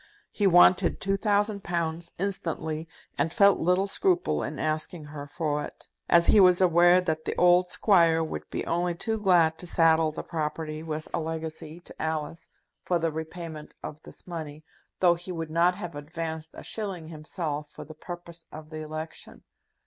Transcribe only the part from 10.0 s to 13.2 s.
the property with a legacy to Alice for the